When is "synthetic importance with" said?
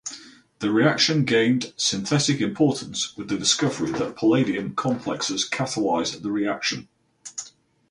1.77-3.29